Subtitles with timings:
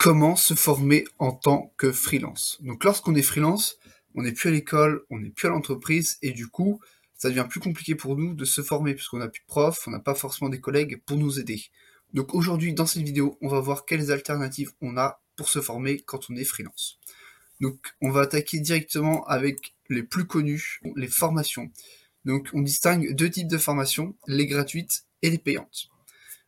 [0.00, 2.56] comment se former en tant que freelance.
[2.62, 3.76] Donc lorsqu'on est freelance,
[4.14, 6.80] on n'est plus à l'école, on n'est plus à l'entreprise, et du coup,
[7.18, 9.90] ça devient plus compliqué pour nous de se former, puisqu'on n'a plus de profs, on
[9.90, 11.66] n'a pas forcément des collègues pour nous aider.
[12.14, 16.00] Donc aujourd'hui, dans cette vidéo, on va voir quelles alternatives on a pour se former
[16.00, 16.98] quand on est freelance.
[17.60, 21.70] Donc on va attaquer directement avec les plus connus, les formations.
[22.24, 25.90] Donc on distingue deux types de formations, les gratuites et les payantes.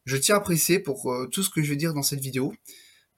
[0.06, 2.54] Je tiens à préciser pour euh, tout ce que je vais dire dans cette vidéo,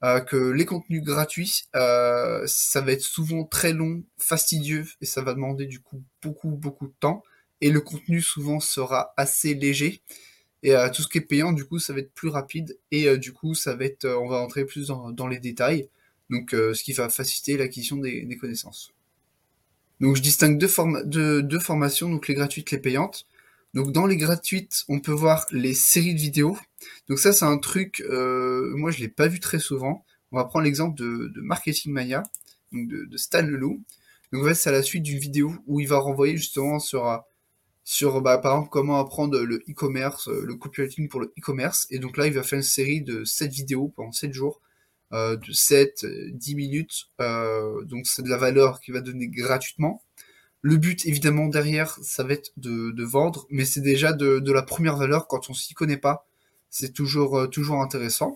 [0.05, 5.23] euh, que les contenus gratuits, euh, ça va être souvent très long, fastidieux, et ça
[5.23, 7.23] va demander du coup beaucoup, beaucoup de temps.
[7.61, 10.03] Et le contenu souvent sera assez léger.
[10.61, 12.77] Et euh, tout ce qui est payant, du coup, ça va être plus rapide.
[12.91, 15.89] Et du coup, ça va être, on va entrer plus dans, les détails.
[16.29, 18.93] Donc, ce qui va faciliter l'acquisition des, connaissances.
[20.01, 23.25] Donc, je distingue deux, deux formations, donc les gratuites, les payantes.
[23.75, 26.57] Donc dans les gratuites, on peut voir les séries de vidéos.
[27.09, 30.05] Donc ça, c'est un truc, euh, moi je l'ai pas vu très souvent.
[30.31, 32.23] On va prendre l'exemple de, Marketing Mania,
[32.71, 33.83] donc de, Stan Leloup.
[34.31, 37.21] Donc en fait, c'est à la suite d'une vidéo où il va renvoyer justement sur,
[37.83, 41.85] sur bah, par exemple comment apprendre le e-commerce, euh, le copywriting pour le e-commerce.
[41.89, 44.61] Et donc là, il va faire une série de 7 vidéos pendant 7 jours,
[45.11, 47.09] euh, de 7, 10 minutes.
[47.19, 50.01] donc c'est de la valeur qu'il va donner gratuitement.
[50.67, 54.97] Le but, évidemment, derrière, ça va être de, vendre, mais c'est déjà de, la première
[54.97, 56.27] valeur quand on s'y connaît pas.
[56.71, 58.33] C'est toujours, euh, toujours intéressant.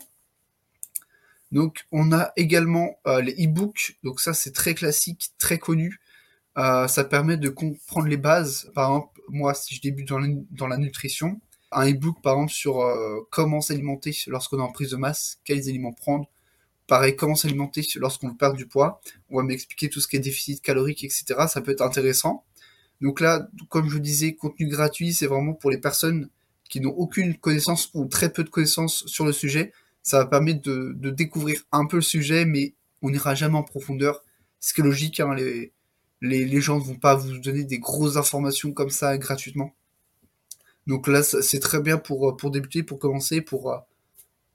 [1.52, 3.98] Donc, on a également euh, les e-books.
[4.04, 6.02] Donc ça, c'est très classique, très connu.
[6.60, 8.70] Euh, ça permet de comprendre les bases.
[8.76, 11.42] Par exemple, moi, si je débute dans la, dans la nutrition,
[11.72, 15.94] un e-book, par exemple, sur comment s'alimenter lorsqu'on est en prise de masse, quels aliments
[15.94, 16.30] prendre,
[16.90, 19.00] Pareil, comment s'alimenter lorsqu'on perd du poids.
[19.30, 21.36] On va m'expliquer tout ce qui est déficit calorique, etc.
[21.48, 22.46] Ça peut être intéressant.
[23.00, 26.30] Donc là, comme je disais, contenu gratuit, c'est vraiment pour les personnes
[26.68, 29.72] qui n'ont aucune connaissance ou très peu de connaissances sur le sujet.
[30.02, 32.74] Ça va permettre de, découvrir un peu le sujet, mais
[33.04, 34.24] on n'ira jamais en profondeur.
[34.60, 35.36] Ce qui est logique, hein,
[36.22, 39.76] les, gens ne vont pas vous donner des grosses informations comme ça gratuitement.
[40.88, 43.82] Donc là, c'est très bien pour, débuter, pour commencer, pour euh, euh,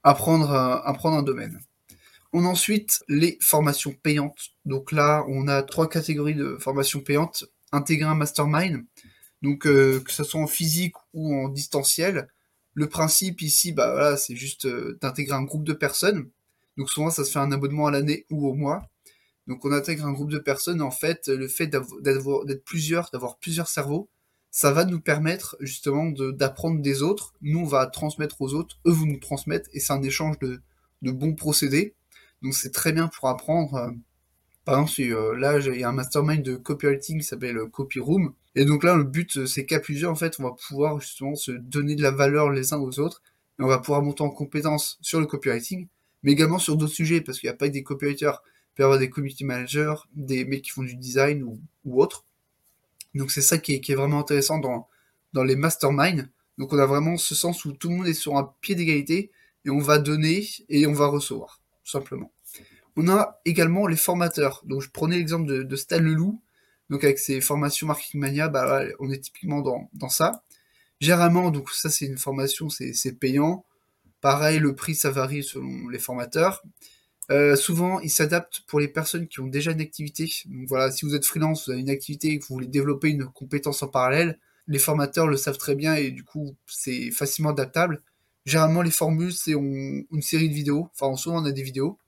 [0.03, 1.61] apprendre un domaine.
[2.37, 4.50] On a ensuite les formations payantes.
[4.65, 7.45] Donc là, on a trois catégories de formations payantes.
[7.71, 8.84] Intégrer un mastermind,
[9.41, 12.27] donc euh, que ce soit en physique ou en distanciel.
[12.75, 16.28] Le principe ici, bah voilà, c'est juste euh, d'intégrer un groupe de personnes.
[16.77, 18.83] Donc souvent, ça se fait un abonnement à l'année ou au mois.
[19.47, 20.83] Donc on intègre un groupe de personnes.
[20.83, 24.09] En fait, le fait d'être plusieurs, d'avoir plusieurs cerveaux,
[24.51, 27.33] ça va nous permettre justement d'apprendre des autres.
[27.43, 30.61] Nous, on va transmettre aux autres, eux vous nous transmettent, et c'est un échange de
[31.12, 31.95] bons procédés.
[32.44, 33.75] Donc c'est très bien pour apprendre.
[33.75, 33.91] Euh,
[34.66, 38.00] par exemple, euh, là, il y a un mastermind de copywriting qui s'appelle euh, Copy
[38.00, 38.34] Room.
[38.55, 41.53] Et donc là, le but, c'est qu'à plusieurs, en fait, on va pouvoir justement se
[41.53, 43.22] donner de la valeur les uns aux autres.
[43.59, 45.88] Et on va pouvoir monter en compétences sur le copywriting,
[46.22, 48.43] mais également sur d'autres sujets, parce qu'il n'y a pas que des copywriters.
[48.44, 52.27] Il peut y avoir des community managers, des mecs qui font du design ou, autre.
[53.15, 54.88] Donc c'est ça qui est, qui est, vraiment intéressant dans,
[55.33, 56.28] dans les masterminds.
[56.59, 59.31] Donc on a vraiment ce sens où tout le monde est sur un pied d'égalité
[59.65, 62.34] et on va donner et on va recevoir, tout simplement.
[62.97, 64.62] On a également les formateurs.
[64.66, 66.41] Donc je prenais l'exemple de, Stan Leloup.
[66.91, 70.44] Donc avec ses formations Marketing Mania, bah, on est typiquement dans, dans ça.
[71.00, 73.65] Généralement, donc ça c'est une formation, c'est payant.
[74.21, 76.62] Pareil, le prix ça varie selon les formateurs.
[77.31, 80.31] Euh, souvent, il s'adapte pour les personnes qui ont déjà une activité.
[80.47, 83.09] Donc voilà, si vous êtes freelance, vous avez une activité et que vous voulez développer
[83.09, 87.50] une compétence en parallèle, les formateurs le savent très bien et du coup, c'est facilement
[87.50, 88.03] adaptable.
[88.47, 90.91] Généralement, les formules, c'est une série de vidéos.
[90.93, 91.99] Enfin, souvent, on a des vidéos.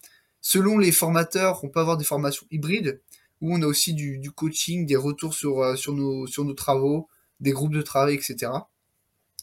[0.49, 3.01] Selon les formateurs, on peut avoir des formations hybrides
[3.41, 7.09] où on a aussi du, coaching, des retours sur, euh, sur nos travaux,
[7.41, 8.53] des groupes de travail, etc.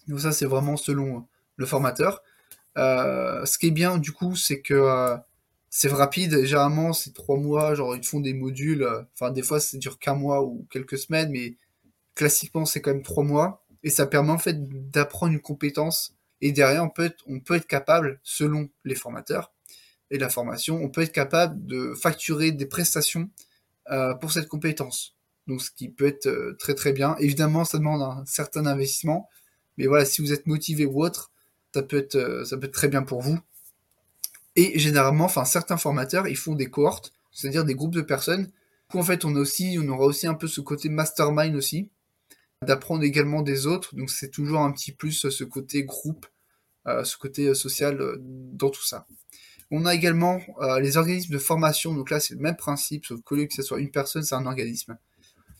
[0.07, 1.21] Donc ça, c'est vraiment selon euh,
[1.57, 2.23] le formateur.
[2.77, 5.17] Euh, ce qui est bien, du coup, c'est que
[5.69, 6.45] c'est rapide.
[6.45, 7.75] Généralement, c'est trois mois.
[7.75, 8.87] Genre, ils font des modules.
[9.13, 11.57] Enfin, des fois, ça dure qu'un mois ou quelques semaines, mais
[12.15, 13.65] classiquement, c'est quand même trois mois.
[13.83, 16.15] Et ça permet en fait d'apprendre une compétence.
[16.39, 19.52] Et derrière, on peut être, on peut être capable, selon les formateurs,
[20.13, 23.31] et la formation, on peut être capable de facturer des prestations
[23.89, 25.15] euh, pour cette compétence.
[25.48, 27.15] Donc ce qui peut être euh, très très bien.
[27.18, 29.27] Évidemment, ça demande un certain investissement,
[29.75, 31.31] mais voilà, si vous êtes motivé ou autre,
[31.74, 33.39] ça peut être, euh, ça peut être très bien pour vous.
[34.56, 38.51] Et généralement, enfin certains formateurs, ils font des cohortes, c'est-à-dire des groupes de personnes.
[38.94, 41.89] Où en fait, on a aussi, on aura aussi un peu ce côté mastermind aussi,
[42.62, 43.95] d'apprendre également des autres.
[43.95, 46.27] Donc c'est toujours un petit plus ce côté groupe,
[46.86, 49.07] ce côté social dans tout ça.
[49.75, 51.95] On a également euh, les organismes de formation.
[51.95, 54.45] Donc là, c'est le même principe, sauf que que ce soit une personne, c'est un
[54.45, 54.99] organisme.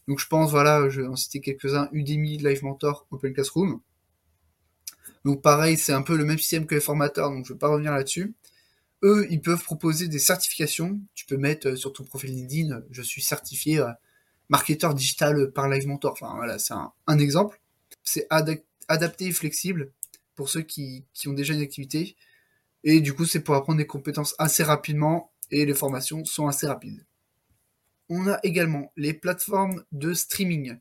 [0.08, 1.90] Donc je pense, voilà, je vais en citer quelques-uns.
[1.92, 3.34] Udemy, Live Mentor, Open
[5.26, 7.60] Donc pareil, c'est un peu le même système que les formateurs, donc je ne vais
[7.60, 8.36] pas revenir là-dessus.
[9.02, 11.02] eux, ils peuvent proposer des certifications.
[11.16, 13.84] Tu peux mettre sur ton profil LinkedIn, je suis certifié
[14.48, 16.12] marketeur digital par Live Mentor.
[16.12, 16.76] Enfin voilà, c'est
[17.08, 17.60] un, exemple.
[18.04, 19.92] C'est adapté et flexible
[20.36, 22.16] pour ceux qui ont déjà une activité.
[22.84, 26.68] Et du coup, c'est pour apprendre des compétences assez rapidement et les formations sont assez
[26.68, 27.06] rapides.
[28.10, 30.78] On a également les plateformes de streaming.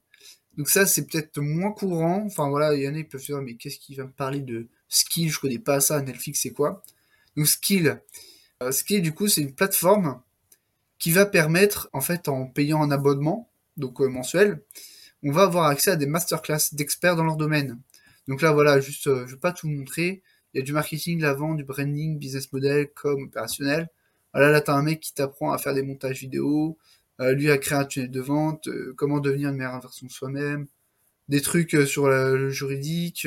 [0.56, 2.24] Donc ça, c'est peut-être moins courant.
[2.26, 4.12] Enfin voilà, il y en a qui peuvent se dire, mais qu'est-ce qui va me
[4.12, 5.30] parler de Skill?
[5.30, 6.82] Je connais pas ça, Netflix, c'est quoi?
[7.36, 8.02] Donc Skill.
[8.62, 10.20] Euh, Skill, du coup, c'est une plateforme
[10.98, 14.62] qui va permettre, en fait, en payant un abonnement, donc euh, mensuel,
[15.22, 17.80] on va avoir accès à des masterclass d'experts dans leur domaine.
[18.28, 20.22] Donc là, voilà, juste, euh, je vais pas tout montrer.
[20.54, 23.88] Il y a du marketing, la vente, du branding, business model, com, opérationnel.
[24.34, 26.78] Là, tu as un mec qui t'apprend à faire des montages vidéo,
[27.20, 30.12] euh, lui à créer un tunnel de vente, euh, comment devenir une meilleure version de
[30.12, 30.66] soi-même,
[31.28, 33.26] des trucs euh, sur le juridique,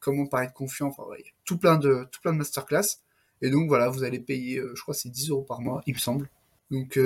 [0.00, 3.00] comment paraître confiant, enfin, ouais, tout plein de, tout plein de masterclass.
[3.42, 5.98] Et donc, voilà, vous allez payer, je crois, c'est 10 euros par mois, il me
[5.98, 6.30] semble.
[6.70, 6.98] Donc,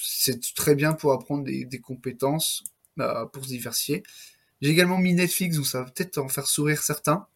[0.00, 2.64] c'est très bien pour apprendre des, des compétences,
[2.96, 4.02] bah, pour se diversifier.
[4.60, 7.26] J'ai également mis Netflix, donc ça va peut-être en faire sourire certains.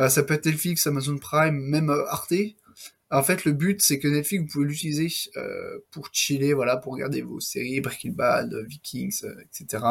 [0.00, 2.34] Euh, ça peut être Netflix, Amazon Prime, même euh, Arte.
[3.10, 6.92] En fait, le but, c'est que Netflix, vous pouvez l'utiliser euh, pour chiller, voilà, pour
[6.92, 9.84] regarder vos séries, Breaking Bad, Vikings, etc.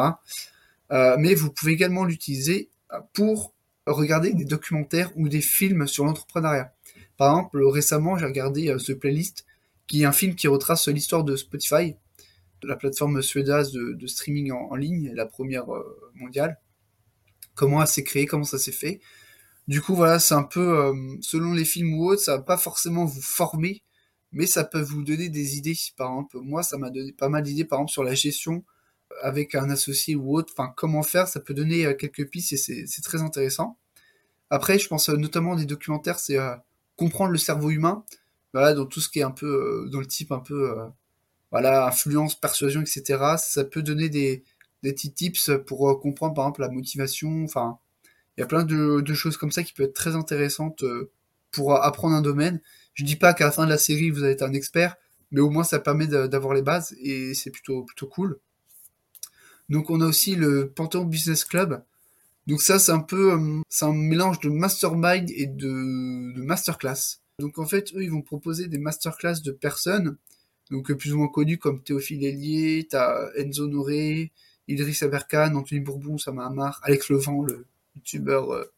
[0.90, 2.70] mais vous pouvez également l'utiliser
[3.14, 3.54] pour
[3.86, 6.74] regarder des documentaires ou des films sur l'entrepreneuriat.
[7.16, 9.46] Par exemple, récemment, j'ai regardé ce playlist,
[9.86, 11.96] qui est un film qui retrace l'histoire de Spotify,
[12.60, 15.66] de la plateforme suédoise de, streaming en, ligne, la première
[16.14, 16.60] mondiale.
[17.54, 19.00] Comment elle s'est créée, comment ça s'est fait.
[19.66, 22.58] Du coup, voilà, c'est un peu, euh, selon les films ou autres, ça va pas
[22.58, 23.82] forcément vous former,
[24.32, 25.76] mais ça peut vous donner des idées.
[25.96, 28.64] Par exemple, moi, ça m'a donné pas mal d'idées, par exemple, sur la gestion
[29.12, 30.52] euh, avec un associé ou autre.
[30.56, 33.78] Enfin, comment faire, ça peut donner euh, quelques pistes et c'est très intéressant.
[34.50, 36.38] Après, je pense notamment des documentaires, c'est
[36.96, 38.04] comprendre le cerveau humain,
[38.52, 40.76] voilà, dans tout ce qui est un peu, dans le type un peu,
[41.50, 43.36] voilà, influence, persuasion, etc.
[43.38, 44.44] Ça peut donner des,
[44.82, 47.78] des petits tips pour comprendre, par exemple, la motivation, enfin,
[48.36, 51.10] il y a plein de, choses comme ça qui peuvent être très intéressantes euh,
[51.50, 52.60] pour apprendre un domaine.
[52.94, 54.96] Je dis pas qu'à la fin de la série vous allez être un expert,
[55.30, 58.38] mais au moins ça permet d'avoir les bases et c'est plutôt plutôt cool.
[59.68, 61.82] Donc on a aussi le Panthéon Business Club.
[62.46, 65.68] Donc ça c'est un peu euh, un mélange de mastermind et de,
[66.36, 67.20] masterclass.
[67.38, 70.16] Donc en fait eux ils vont proposer des masterclass de personnes
[70.70, 74.32] donc plus ou moins connus comme Théophile Hélier, t'as Enzo Noré,
[74.66, 78.72] Idriss Aberkan, Anthony Bourbon, Samar Alex Levent, le, youtubeur euh,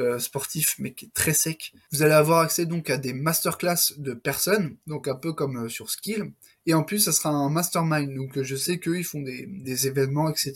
[0.00, 1.72] euh, sportif mais qui est très sec.
[1.92, 5.68] Vous allez avoir accès donc à des masterclass de personnes, donc un peu comme euh,
[5.68, 6.32] sur Skill.
[6.66, 9.86] Et en plus, ça sera un mastermind, donc je sais qu'eux, ils font des, des,
[9.86, 10.54] événements, etc.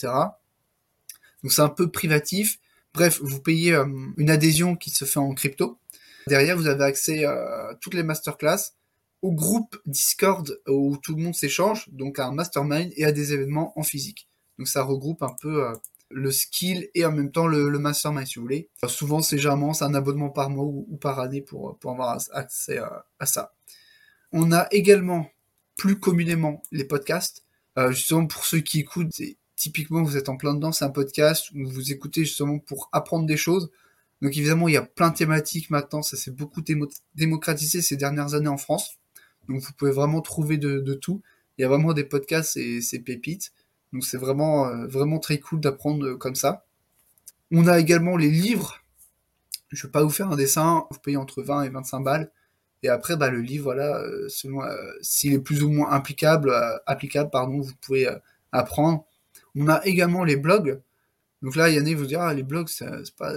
[1.42, 2.58] Donc c'est un peu privatif.
[2.94, 3.74] Bref, vous payez
[4.16, 5.78] une adhésion qui se fait en crypto.
[6.26, 8.72] Derrière, vous avez accès à toutes les masterclass,
[9.22, 13.34] au groupe Discord où tout le monde s'échange, donc à un mastermind et à des
[13.34, 14.26] événements en physique.
[14.58, 15.72] Donc ça regroupe un peu
[16.10, 18.68] le skill et en même temps le, mastermind si vous voulez.
[18.86, 22.78] souvent c'est généralement c'est un abonnement par mois ou, par année pour, pour avoir accès
[22.78, 23.52] à, ça.
[24.32, 25.30] On a également
[25.76, 27.44] plus communément les podcasts.
[27.78, 29.12] Euh, justement pour ceux qui écoutent,
[29.54, 33.26] typiquement vous êtes en plein dedans, c'est un podcast où vous écoutez justement pour apprendre
[33.26, 33.70] des choses.
[34.22, 36.62] Donc évidemment il y a plein de thématiques maintenant, ça s'est beaucoup
[37.14, 38.98] démocratisé ces dernières années en France.
[39.48, 41.22] Donc vous pouvez vraiment trouver de, de tout.
[41.56, 43.52] Il y a vraiment des podcasts et c'est pépites.
[43.92, 46.64] Donc c'est vraiment, euh, vraiment très cool d'apprendre euh, comme ça.
[47.50, 48.80] On a également les livres.
[49.70, 52.30] Je vais pas vous faire un dessin, vous payez entre 20 et 25 balles.
[52.82, 54.60] Et après, bah, le livre, voilà, euh, selon
[55.02, 56.54] s'il est plus ou moins applicable,
[56.86, 58.08] applicable, pardon, vous pouvez
[58.52, 59.04] apprendre.
[59.56, 60.80] On a également les blogs.
[61.42, 63.32] Donc là, Yannick vous dira, ah, les blogs, c'est pas,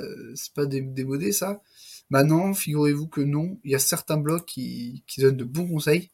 [0.56, 1.62] pas démodé, ça.
[2.10, 3.58] Bah non, figurez-vous que non.
[3.64, 6.12] Il y a certains blogs qui, qui donnent de bons conseils.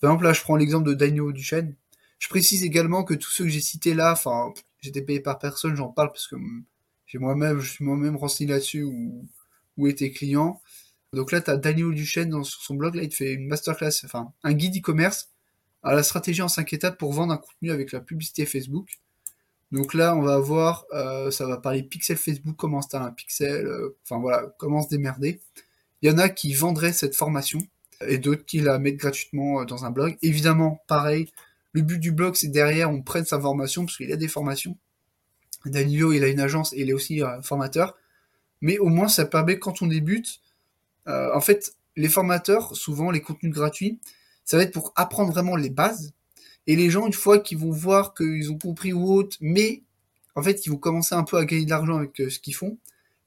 [0.00, 1.74] Par exemple, là, je prends l'exemple de Daniel Duchesne.
[2.20, 5.74] Je précise également que tous ceux que j'ai cités là, enfin, j'étais payé par personne,
[5.74, 6.36] j'en parle parce que
[7.06, 9.26] j'ai moi-même, je suis moi-même renseigné là-dessus ou,
[9.76, 10.60] ou été client.
[11.12, 13.48] Donc là, tu as Daniel Duchesne dans, sur son blog, là, il te fait une
[13.48, 15.30] masterclass, enfin, un guide e-commerce
[15.82, 19.00] à la stratégie en 5 étapes pour vendre un contenu avec la publicité Facebook.
[19.72, 23.66] Donc là, on va voir, euh, ça va parler pixel Facebook, comment installer un pixel,
[23.66, 25.40] euh, enfin voilà, comment se démerder.
[26.02, 27.60] Il y en a qui vendraient cette formation
[28.06, 30.16] et d'autres qui la mettent gratuitement euh, dans un blog.
[30.22, 31.30] Évidemment, pareil,
[31.72, 34.76] le but du blog, c'est derrière, on prenne sa formation, parce qu'il a des formations.
[35.66, 37.96] Danilo, il a une agence et il est aussi euh, formateur.
[38.60, 40.40] Mais au moins, ça permet, quand on débute,
[41.08, 44.00] euh, en fait, les formateurs, souvent, les contenus gratuits,
[44.44, 46.12] ça va être pour apprendre vraiment les bases.
[46.66, 49.82] Et les gens, une fois qu'ils vont voir qu'ils ont compris ou autre, mais
[50.34, 52.54] en fait, ils vont commencer un peu à gagner de l'argent avec euh, ce qu'ils
[52.54, 52.78] font,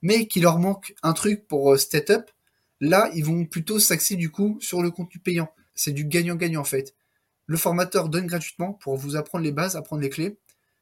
[0.01, 2.29] mais qu'il leur manque un truc pour step up,
[2.83, 5.49] Là, ils vont plutôt s'axer du coup sur le contenu payant.
[5.73, 6.93] C'est du gagnant-gagnant en fait.
[7.45, 10.37] Le formateur donne gratuitement pour vous apprendre les bases, apprendre les clés.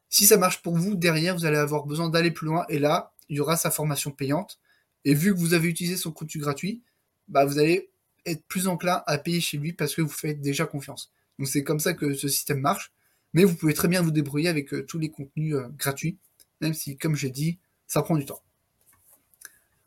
[0.08, 3.12] Si ça marche pour vous, derrière, vous allez avoir besoin d'aller plus loin et là,
[3.28, 4.60] il y aura sa formation payante.
[5.04, 6.82] Et vu que vous avez utilisé son contenu gratuit,
[7.28, 7.90] bah, vous allez
[8.26, 11.12] être plus enclin à payer chez lui parce que vous faites déjà confiance.
[11.38, 12.92] Donc c'est comme ça que ce système marche.
[13.34, 16.18] Mais vous pouvez très bien vous débrouiller avec euh, tous les contenus euh, gratuits,
[16.60, 18.42] même si, comme j'ai dit, ça prend du temps.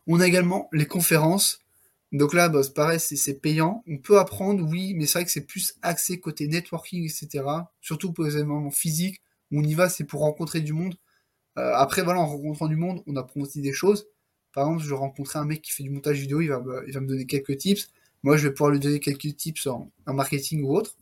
[0.07, 1.59] On a également les conférences.
[2.11, 3.83] Donc là, bah, c'est pareil, c'est payant.
[3.87, 7.43] On peut apprendre, oui, mais c'est vrai que c'est plus axé côté networking, etc.
[7.81, 9.21] Surtout pour les événements physiques.
[9.51, 10.95] On y va, c'est pour rencontrer du monde.
[11.57, 14.07] Euh, après, voilà, en rencontrant du monde, on apprend aussi des choses.
[14.53, 16.99] Par exemple, je rencontrais un mec qui fait du montage vidéo, il va, il va
[17.01, 17.89] me donner quelques tips.
[18.23, 20.95] Moi, je vais pouvoir lui donner quelques tips en, marketing ou autre.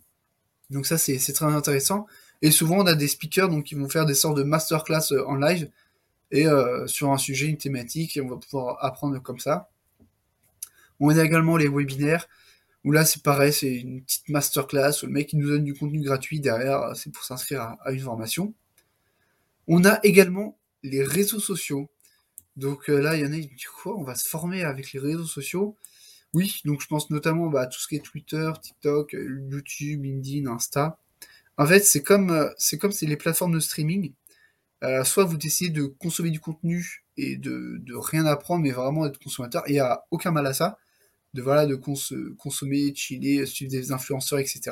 [0.69, 2.07] Donc ça, c'est très intéressant.
[2.41, 5.25] Et souvent, on a des speakers donc, qui vont faire des sortes de masterclass euh,
[5.25, 5.69] en live
[6.31, 9.69] et euh, sur un sujet, une thématique, et on va pouvoir apprendre comme ça.
[11.03, 12.27] On a également les webinaires,
[12.83, 15.73] où là c'est pareil, c'est une petite masterclass, où le mec il nous donne du
[15.73, 18.53] contenu gratuit derrière, c'est pour s'inscrire à, une formation.
[19.67, 21.89] On a également les réseaux sociaux.
[22.55, 24.93] Donc euh, là, il y en a qui disent quoi On va se former avec
[24.93, 25.75] les réseaux sociaux?
[26.33, 30.49] Oui, donc je pense notamment bah, à tout ce qui est Twitter, TikTok, YouTube, LinkedIn,
[30.49, 30.97] Insta.
[31.57, 34.13] En fait, c'est comme euh, c'est comme les plateformes de streaming.
[34.83, 39.19] Euh, soit vous décidez de consommer du contenu et de, rien apprendre, mais vraiment être
[39.19, 39.63] consommateur.
[39.67, 40.77] Il n'y a aucun mal à ça.
[41.33, 44.71] De voilà, de consommer, chiller, suivre des influenceurs, etc.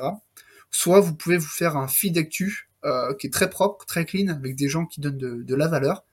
[0.69, 4.27] Soit vous pouvez vous faire un feed d'actu euh, qui est très propre, très clean,
[4.27, 6.05] avec des gens qui donnent de, la valeur.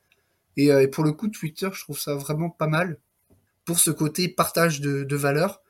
[0.56, 2.98] Et, et, pour le coup, Twitter, je trouve ça vraiment pas mal
[3.68, 5.60] pour ce côté partage de, valeur,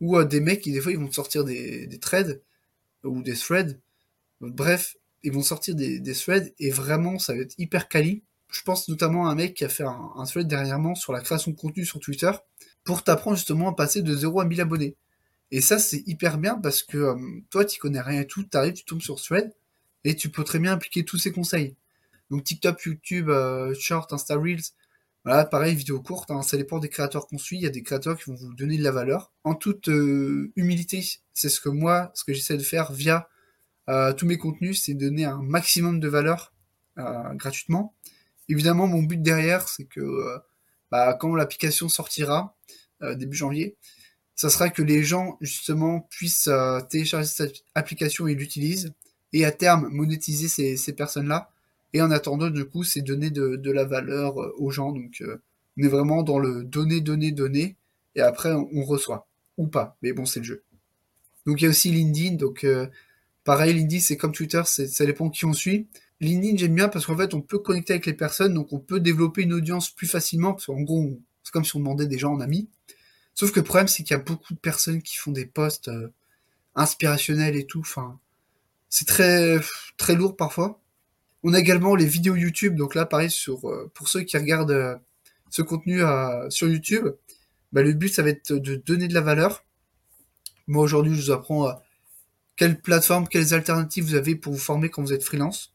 [0.00, 2.40] ou des mecs des fois ils vont sortir des, threads
[3.04, 3.78] ou des threads.
[4.40, 8.24] Bref, ils vont sortir des, des, threads et vraiment ça va être hyper quali.
[8.50, 11.52] Je pense notamment à un mec qui a fait un, thread dernièrement sur la création
[11.52, 12.32] de contenu sur Twitter
[12.84, 14.96] pour t'apprendre justement à passer de 0 à 1000 abonnés.
[15.50, 17.16] Et ça c'est hyper bien parce que euh,
[17.50, 19.52] toi tu connais rien et tout, t'arrives, tu tombes sur thread
[20.04, 21.76] et tu peux très bien appliquer tous ces conseils.
[22.30, 24.62] Donc TikTok, YouTube, euh, Short, Insta Reels,
[25.24, 27.56] voilà, pareil, vidéo courte, hein, ça dépend des créateurs qu'on suit.
[27.56, 29.32] Il y a des créateurs qui vont vous donner de la valeur.
[29.42, 33.28] En toute euh, humilité, c'est ce que moi, ce que j'essaie de faire via
[33.88, 36.52] euh, tous mes contenus, c'est donner un maximum de valeur
[36.96, 37.92] gratuitement.
[38.48, 40.00] Évidemment, mon but derrière, c'est que
[40.90, 42.56] bah, quand l'application sortira,
[43.16, 43.76] début janvier,
[44.34, 46.48] ça sera que les gens, justement, puissent
[46.90, 48.92] télécharger cette application et l'utilisent,
[49.32, 51.50] et à terme monétiser ces, ces personnes-là
[51.94, 54.90] et en attendant, du coup, c'est donner de, la valeur euh, aux gens.
[54.90, 55.40] Donc, euh,
[55.78, 57.76] on est vraiment dans le donner, donner, donner.
[58.16, 59.28] Et après, on, reçoit.
[59.56, 59.96] Ou pas.
[60.02, 60.64] Mais bon, c'est le jeu.
[61.46, 62.34] Donc, il y a aussi LinkedIn.
[62.34, 62.88] Donc, euh,
[63.44, 64.62] pareil, LinkedIn, c'est comme Twitter.
[64.64, 65.86] Ça dépend qui on suit.
[66.24, 68.54] LinkedIn, j'aime bien parce qu'en fait, on peut connecter avec les personnes.
[68.54, 70.52] Donc, on peut développer une audience plus facilement.
[70.52, 72.68] Parce qu'en gros, c'est comme si on demandait des gens en amis.
[73.34, 75.90] Sauf que le problème, c'est qu'il y a beaucoup de personnes qui font des posts
[76.74, 77.80] inspirationnels et tout.
[77.80, 78.18] Enfin,
[78.88, 79.58] c'est très,
[79.96, 80.80] très lourd parfois.
[81.42, 82.76] On a également les vidéos YouTube.
[82.76, 84.96] Donc là, pareil, sur, euh, pour ceux qui regardent euh,
[85.50, 87.08] ce contenu euh, sur YouTube,
[87.72, 89.64] bah, le but, ça va être de donner de la valeur.
[90.66, 91.76] Moi, aujourd'hui, je vous apprends
[92.56, 95.73] quelles plateformes, quelles alternatives vous avez pour vous former quand vous êtes freelance.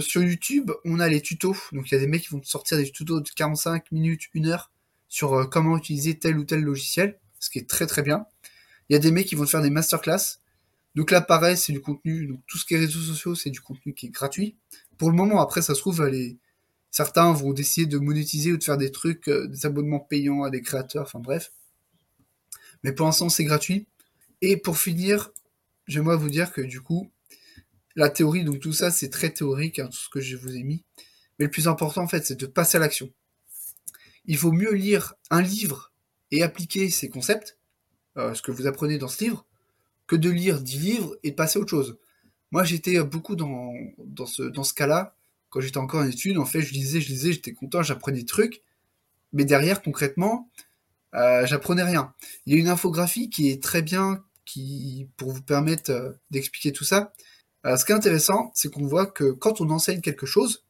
[0.00, 1.56] Sur YouTube, on a les tutos.
[1.72, 4.46] Donc, il y a des mecs qui vont sortir des tutos de 45 minutes, 1
[4.46, 4.70] heure
[5.08, 8.26] sur comment utiliser tel ou tel logiciel, ce qui est très très bien.
[8.88, 10.40] Il y a des mecs qui vont faire des masterclass.
[10.94, 12.26] Donc là, pareil, c'est du contenu.
[12.26, 14.56] Donc tout ce qui est réseaux sociaux, c'est du contenu qui est gratuit
[14.98, 16.36] pour le moment, après, ça se trouve, les...
[16.90, 20.50] certains vont décider de monétiser ou de faire des trucs, euh, des abonnements payants à
[20.50, 21.52] des créateurs, enfin bref.
[22.82, 23.86] Mais pour l'instant, c'est gratuit.
[24.42, 25.30] Et pour finir,
[25.86, 27.10] j'aimerais vous dire que du coup,
[27.98, 30.62] la théorie, donc tout ça, c'est très théorique, hein, tout ce que je vous ai
[30.62, 30.84] mis.
[31.38, 33.12] Mais le plus important, en fait, c'est de passer à l'action.
[34.24, 35.92] Il vaut mieux lire un livre
[36.30, 37.58] et appliquer ces concepts,
[38.16, 39.46] euh, ce que vous apprenez dans ce livre,
[40.06, 41.98] que de lire dix livres et passer à autre chose.
[42.52, 45.16] Moi, j'étais euh, beaucoup dans, dans ce, dans ce cas-là.
[45.50, 48.26] Quand j'étais encore en études, en fait, je lisais, je lisais, j'étais content, j'apprenais des
[48.26, 48.62] trucs.
[49.32, 50.48] Mais derrière, concrètement,
[51.14, 52.14] euh, j'apprenais rien.
[52.46, 56.84] Il y a une infographie qui est très bien qui, pour vous permettre d'expliquer tout
[56.84, 57.12] ça.
[57.64, 60.64] Ce qui est intéressant, c'est qu'on voit que quand on enseigne quelque chose,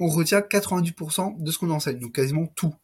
[0.00, 2.74] on retient 90% de ce qu'on enseigne, donc quasiment tout.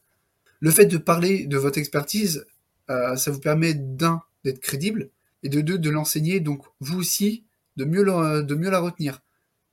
[0.59, 2.45] Le fait de parler de votre expertise,
[2.87, 5.11] ça vous permet d'un, d'être crédible,
[5.45, 6.41] et de deux, de l'enseigner.
[6.41, 7.45] Donc vous aussi,
[7.77, 9.21] de mieux, la, de mieux la retenir.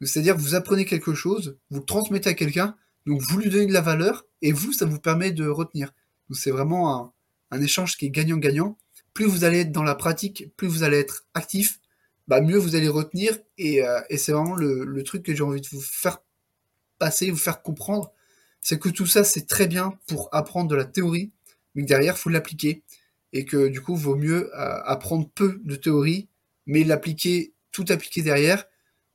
[0.03, 2.77] C'est-à-dire vous apprenez quelque chose, vous le transmettez à quelqu'un,
[3.07, 5.93] donc vous lui donnez de la valeur, et vous, ça vous permet de retenir.
[6.29, 7.13] Donc c'est vraiment
[7.51, 8.79] un, échange qui est gagnant-gagnant.
[9.15, 11.81] Plus vous allez être dans la pratique, plus vous allez être actif,
[12.29, 15.69] bah mieux vous allez retenir, et, euh, c'est vraiment le, truc que j'ai envie de
[15.69, 16.23] vous faire
[16.99, 18.13] passer, vous faire comprendre,
[18.61, 21.33] c'est que tout ça c'est très bien pour apprendre de la théorie,
[21.75, 22.83] mais derrière, faut l'appliquer.
[23.35, 26.29] et que du coup, vaut mieux euh, apprendre peu de théorie,
[26.67, 28.67] mais l'appliquer, tout appliquer derrière,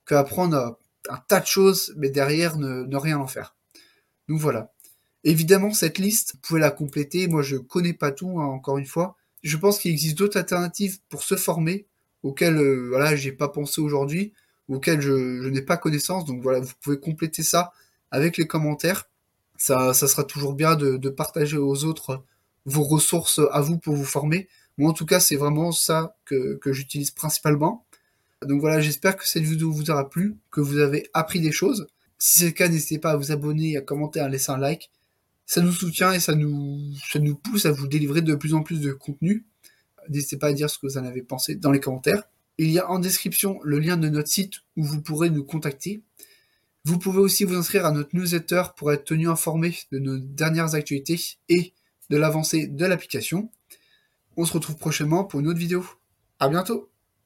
[0.06, 3.56] qu'apprendre un tas de choses, mais derrière ne, rien en faire.
[4.28, 4.74] Donc voilà.
[5.24, 7.28] Évidemment, cette liste, vous pouvez la compléter.
[7.28, 9.18] Moi, je connais pas tout, hein, encore une fois.
[9.44, 11.88] Je pense qu'il existe d'autres alternatives pour se former,
[12.27, 14.34] auxquelles, euh, voilà, j'ai pas pensé aujourd'hui,
[14.67, 16.25] auxquelles je, n'ai pas connaissance.
[16.25, 17.72] Donc voilà, vous pouvez compléter ça
[18.12, 19.10] avec les commentaires.
[19.57, 22.24] Ça, ça sera toujours bien de, de partager aux autres
[22.65, 24.48] vos ressources à vous pour vous former.
[24.77, 27.86] Moi, en tout cas, c'est vraiment ça que, que j'utilise principalement.
[28.46, 31.88] Donc voilà, j'espère que cette vidéo vous aura plu, que vous avez appris des choses.
[32.19, 34.91] Si c'est le cas, n'hésitez pas à vous abonner, à commenter, à laisser un like.
[35.46, 38.63] Ça nous soutient et ça nous, ça nous pousse à vous délivrer de plus en
[38.63, 39.46] plus de contenu.
[40.10, 42.24] N'hésitez pas à dire ce que vous en avez pensé dans les commentaires.
[42.58, 46.02] Il y a en description le lien de notre site où vous pourrez nous contacter.
[46.86, 50.74] Vous pouvez aussi vous inscrire à notre newsletter pour être tenu informé de nos dernières
[50.74, 51.74] actualités et
[52.10, 53.52] de l'avancée de l'application.
[54.38, 55.86] On se retrouve prochainement pour une autre vidéo.
[56.40, 56.90] À bientôt!